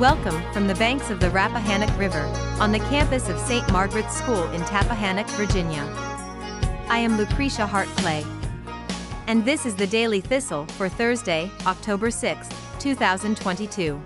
Welcome 0.00 0.42
from 0.52 0.66
the 0.66 0.74
banks 0.74 1.08
of 1.08 1.20
the 1.20 1.30
Rappahannock 1.30 1.98
River 1.98 2.30
on 2.60 2.70
the 2.70 2.80
campus 2.80 3.30
of 3.30 3.38
St. 3.38 3.66
Margaret's 3.72 4.14
School 4.14 4.42
in 4.50 4.60
Tappahannock, 4.64 5.26
Virginia. 5.30 5.82
I 6.90 6.98
am 6.98 7.16
Lucretia 7.16 7.66
Hart 7.66 7.88
Clay. 7.96 8.22
And 9.26 9.42
this 9.42 9.64
is 9.64 9.74
the 9.74 9.86
Daily 9.86 10.20
Thistle 10.20 10.66
for 10.66 10.90
Thursday, 10.90 11.50
October 11.64 12.10
6, 12.10 12.46
2022. 12.78 13.98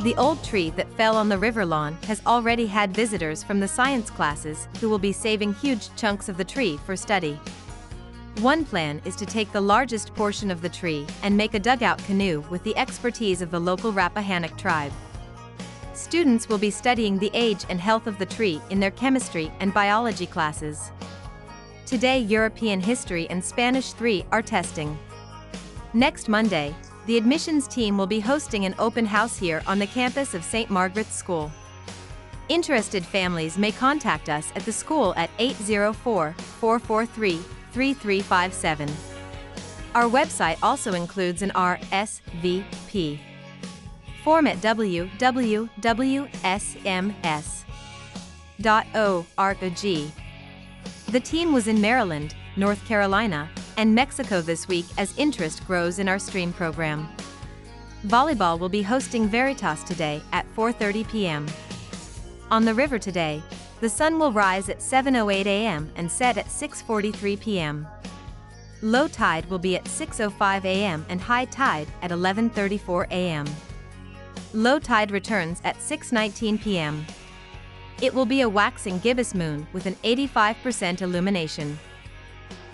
The 0.00 0.14
old 0.16 0.42
tree 0.42 0.70
that 0.70 0.90
fell 0.94 1.18
on 1.18 1.28
the 1.28 1.36
river 1.36 1.66
lawn 1.66 1.98
has 2.04 2.22
already 2.24 2.64
had 2.64 2.96
visitors 2.96 3.42
from 3.42 3.60
the 3.60 3.68
science 3.68 4.08
classes 4.08 4.66
who 4.80 4.88
will 4.88 4.98
be 4.98 5.12
saving 5.12 5.52
huge 5.52 5.94
chunks 5.96 6.30
of 6.30 6.38
the 6.38 6.44
tree 6.44 6.78
for 6.86 6.96
study. 6.96 7.38
One 8.40 8.66
plan 8.66 9.00
is 9.06 9.16
to 9.16 9.24
take 9.24 9.50
the 9.50 9.60
largest 9.62 10.14
portion 10.14 10.50
of 10.50 10.60
the 10.60 10.68
tree 10.68 11.06
and 11.22 11.34
make 11.34 11.54
a 11.54 11.58
dugout 11.58 12.04
canoe 12.04 12.44
with 12.50 12.62
the 12.64 12.76
expertise 12.76 13.40
of 13.40 13.50
the 13.50 13.58
local 13.58 13.92
Rappahannock 13.92 14.58
tribe. 14.58 14.92
Students 15.94 16.46
will 16.46 16.58
be 16.58 16.70
studying 16.70 17.18
the 17.18 17.30
age 17.32 17.64
and 17.70 17.80
health 17.80 18.06
of 18.06 18.18
the 18.18 18.26
tree 18.26 18.60
in 18.68 18.78
their 18.78 18.90
chemistry 18.90 19.50
and 19.60 19.72
biology 19.72 20.26
classes. 20.26 20.90
Today 21.86 22.18
European 22.18 22.78
History 22.78 23.26
and 23.30 23.42
Spanish 23.42 23.92
3 23.92 24.26
are 24.30 24.42
testing. 24.42 24.98
Next 25.94 26.28
Monday, 26.28 26.74
the 27.06 27.16
admissions 27.16 27.66
team 27.66 27.96
will 27.96 28.06
be 28.06 28.20
hosting 28.20 28.66
an 28.66 28.74
open 28.78 29.06
house 29.06 29.38
here 29.38 29.62
on 29.66 29.78
the 29.78 29.86
campus 29.86 30.34
of 30.34 30.44
St. 30.44 30.68
Margaret's 30.68 31.14
School. 31.14 31.50
Interested 32.50 33.02
families 33.02 33.56
may 33.56 33.72
contact 33.72 34.28
us 34.28 34.52
at 34.54 34.66
the 34.66 34.72
school 34.72 35.14
at 35.16 35.30
804 35.38 36.34
443 36.60 37.40
3357. 37.76 38.88
Our 39.94 40.04
website 40.04 40.56
also 40.62 40.94
includes 40.94 41.42
an 41.42 41.50
RSVP 41.50 43.18
form 44.24 44.46
at 44.46 44.56
www.sms.org. 44.56 45.12
The 51.12 51.20
team 51.20 51.52
was 51.52 51.68
in 51.68 51.80
Maryland, 51.82 52.34
North 52.56 52.82
Carolina, 52.86 53.50
and 53.76 53.94
Mexico 53.94 54.40
this 54.40 54.66
week 54.66 54.86
as 54.96 55.16
interest 55.18 55.66
grows 55.66 55.98
in 55.98 56.08
our 56.08 56.18
stream 56.18 56.54
program. 56.54 57.06
Volleyball 58.06 58.58
will 58.58 58.70
be 58.70 58.80
hosting 58.80 59.28
Veritas 59.28 59.82
today 59.84 60.22
at 60.32 60.46
4:30 60.56 61.06
p.m. 61.10 61.46
On 62.50 62.64
the 62.64 62.72
river 62.72 62.98
today, 62.98 63.42
the 63.80 63.88
sun 63.88 64.18
will 64.18 64.32
rise 64.32 64.68
at 64.68 64.78
7.08 64.78 65.46
a.m. 65.46 65.90
and 65.96 66.10
set 66.10 66.38
at 66.38 66.46
6.43 66.46 67.38
p.m. 67.40 67.86
Low 68.82 69.08
tide 69.08 69.46
will 69.46 69.58
be 69.58 69.76
at 69.76 69.84
6.05 69.84 70.64
a.m. 70.64 71.04
and 71.08 71.20
high 71.20 71.44
tide 71.46 71.88
at 72.02 72.10
11.34 72.10 73.06
a.m. 73.10 73.46
Low 74.54 74.78
tide 74.78 75.10
returns 75.10 75.60
at 75.64 75.76
6.19 75.76 76.60
p.m. 76.60 77.04
It 78.00 78.12
will 78.14 78.26
be 78.26 78.42
a 78.42 78.48
waxing 78.48 78.98
gibbous 78.98 79.34
moon 79.34 79.66
with 79.72 79.86
an 79.86 79.96
85% 80.04 81.02
illumination. 81.02 81.78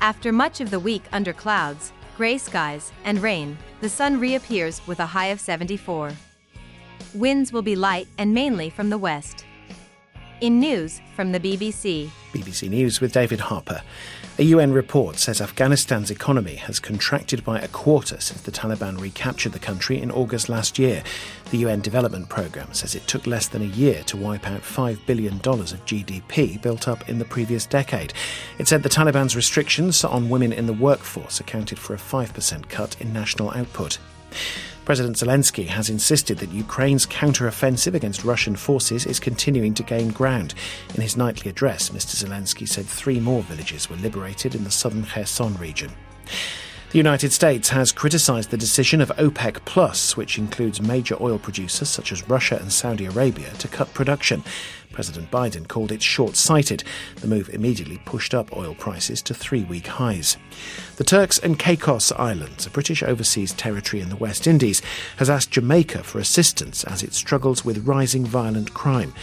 After 0.00 0.32
much 0.32 0.60
of 0.60 0.70
the 0.70 0.80
week 0.80 1.04
under 1.12 1.32
clouds, 1.32 1.92
gray 2.16 2.38
skies, 2.38 2.92
and 3.04 3.22
rain, 3.22 3.56
the 3.80 3.88
sun 3.88 4.20
reappears 4.20 4.84
with 4.86 5.00
a 5.00 5.06
high 5.06 5.26
of 5.26 5.40
74. 5.40 6.12
Winds 7.14 7.52
will 7.52 7.62
be 7.62 7.76
light 7.76 8.08
and 8.18 8.34
mainly 8.34 8.68
from 8.70 8.90
the 8.90 8.98
west. 8.98 9.44
In 10.42 10.58
news 10.58 11.00
from 11.14 11.30
the 11.30 11.38
BBC. 11.38 12.10
BBC 12.32 12.68
News 12.68 13.00
with 13.00 13.12
David 13.12 13.38
Harper. 13.38 13.80
A 14.40 14.42
UN 14.42 14.72
report 14.72 15.20
says 15.20 15.40
Afghanistan's 15.40 16.10
economy 16.10 16.56
has 16.56 16.80
contracted 16.80 17.44
by 17.44 17.60
a 17.60 17.68
quarter 17.68 18.20
since 18.20 18.40
the 18.40 18.50
Taliban 18.50 19.00
recaptured 19.00 19.52
the 19.52 19.60
country 19.60 20.02
in 20.02 20.10
August 20.10 20.48
last 20.48 20.80
year. 20.80 21.04
The 21.52 21.58
UN 21.58 21.80
Development 21.80 22.28
Programme 22.28 22.72
says 22.72 22.96
it 22.96 23.06
took 23.06 23.28
less 23.28 23.46
than 23.46 23.62
a 23.62 23.66
year 23.66 24.02
to 24.02 24.16
wipe 24.16 24.48
out 24.48 24.62
$5 24.62 25.06
billion 25.06 25.36
of 25.36 25.86
GDP 25.86 26.60
built 26.60 26.88
up 26.88 27.08
in 27.08 27.20
the 27.20 27.24
previous 27.24 27.64
decade. 27.64 28.12
It 28.58 28.66
said 28.66 28.82
the 28.82 28.88
Taliban's 28.88 29.36
restrictions 29.36 30.02
on 30.02 30.28
women 30.28 30.52
in 30.52 30.66
the 30.66 30.72
workforce 30.72 31.38
accounted 31.38 31.78
for 31.78 31.94
a 31.94 31.98
5% 31.98 32.68
cut 32.68 33.00
in 33.00 33.12
national 33.12 33.52
output. 33.52 34.00
President 34.84 35.16
Zelensky 35.16 35.66
has 35.68 35.88
insisted 35.88 36.38
that 36.38 36.50
Ukraine's 36.50 37.06
counter-offensive 37.06 37.94
against 37.94 38.24
Russian 38.24 38.56
forces 38.56 39.06
is 39.06 39.20
continuing 39.20 39.74
to 39.74 39.84
gain 39.84 40.08
ground. 40.08 40.54
In 40.94 41.00
his 41.00 41.16
nightly 41.16 41.50
address, 41.50 41.90
Mr. 41.90 42.16
Zelensky 42.16 42.68
said 42.68 42.86
three 42.86 43.20
more 43.20 43.42
villages 43.42 43.88
were 43.88 43.96
liberated 43.96 44.56
in 44.56 44.64
the 44.64 44.70
southern 44.72 45.04
Kherson 45.04 45.56
region. 45.56 45.92
The 46.92 46.98
United 46.98 47.32
States 47.32 47.70
has 47.70 47.90
criticised 47.90 48.50
the 48.50 48.58
decision 48.58 49.00
of 49.00 49.08
OPEC 49.16 49.64
Plus, 49.64 50.14
which 50.14 50.36
includes 50.36 50.82
major 50.82 51.16
oil 51.22 51.38
producers 51.38 51.88
such 51.88 52.12
as 52.12 52.28
Russia 52.28 52.58
and 52.60 52.70
Saudi 52.70 53.06
Arabia, 53.06 53.50
to 53.60 53.66
cut 53.66 53.94
production. 53.94 54.44
President 54.92 55.30
Biden 55.30 55.66
called 55.66 55.90
it 55.90 56.02
short 56.02 56.36
sighted. 56.36 56.84
The 57.16 57.28
move 57.28 57.48
immediately 57.48 57.98
pushed 58.04 58.34
up 58.34 58.54
oil 58.54 58.74
prices 58.74 59.22
to 59.22 59.32
three 59.32 59.64
week 59.64 59.86
highs. 59.86 60.36
The 60.96 61.04
Turks 61.04 61.38
and 61.38 61.58
Caicos 61.58 62.12
Islands, 62.12 62.66
a 62.66 62.70
British 62.70 63.02
overseas 63.02 63.54
territory 63.54 64.02
in 64.02 64.10
the 64.10 64.16
West 64.16 64.46
Indies, 64.46 64.82
has 65.16 65.30
asked 65.30 65.52
Jamaica 65.52 66.02
for 66.02 66.18
assistance 66.18 66.84
as 66.84 67.02
it 67.02 67.14
struggles 67.14 67.64
with 67.64 67.86
rising 67.86 68.26
violent 68.26 68.74
crime. 68.74 69.14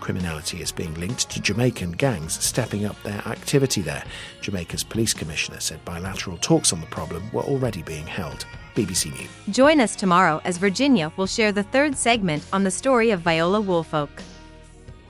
Criminality 0.00 0.62
is 0.62 0.72
being 0.72 0.94
linked 0.94 1.28
to 1.30 1.40
Jamaican 1.40 1.92
gangs 1.92 2.42
stepping 2.42 2.84
up 2.84 3.00
their 3.02 3.22
activity 3.26 3.82
there. 3.82 4.04
Jamaica's 4.40 4.84
police 4.84 5.12
commissioner 5.14 5.60
said 5.60 5.84
bilateral 5.84 6.38
talks 6.38 6.72
on 6.72 6.80
the 6.80 6.86
problem 6.86 7.28
were 7.32 7.42
already 7.42 7.82
being 7.82 8.06
held. 8.06 8.46
BBC 8.74 9.12
News. 9.12 9.28
Join 9.54 9.80
us 9.80 9.96
tomorrow 9.96 10.40
as 10.44 10.56
Virginia 10.56 11.12
will 11.16 11.26
share 11.26 11.50
the 11.50 11.64
third 11.64 11.96
segment 11.96 12.44
on 12.52 12.64
the 12.64 12.70
story 12.70 13.10
of 13.10 13.20
Viola 13.20 13.60
Woolfolk. 13.60 14.10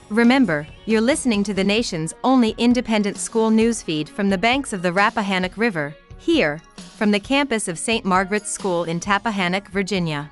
Remember, 0.09 0.66
you're 0.87 1.03
listening 1.03 1.44
to 1.44 1.53
the 1.53 1.65
nation's 1.65 2.15
only 2.25 2.54
independent 2.56 3.19
school 3.19 3.50
newsfeed 3.50 4.09
from 4.09 4.31
the 4.31 4.38
banks 4.38 4.72
of 4.72 4.81
the 4.81 4.93
Rappahannock 4.93 5.59
River, 5.59 5.94
here, 6.16 6.62
from 6.97 7.10
the 7.10 7.21
campus 7.21 7.69
of 7.69 7.78
St. 7.78 8.06
Margaret's 8.06 8.50
School 8.50 8.84
in 8.84 9.00
Tappahannock, 9.00 9.69
Virginia. 9.69 10.31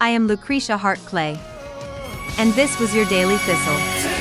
I 0.00 0.08
am 0.08 0.26
Lucretia 0.26 0.76
Hart 0.76 0.98
Clay. 1.06 1.38
And 2.38 2.52
this 2.54 2.78
was 2.78 2.94
your 2.94 3.04
Daily 3.06 3.36
Thistle. 3.38 4.11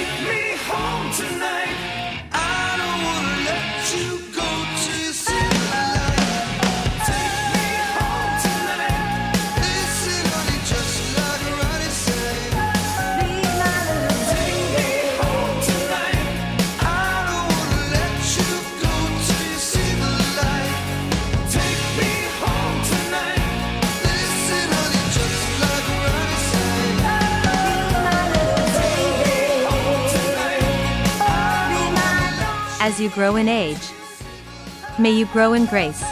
As 32.81 32.99
you 32.99 33.09
grow 33.11 33.35
in 33.35 33.47
age. 33.47 33.91
May 34.97 35.11
you 35.11 35.27
grow 35.27 35.53
in 35.53 35.67
grace. 35.67 36.03